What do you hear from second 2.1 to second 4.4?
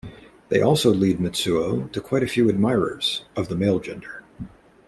a few admirers-of the male gender.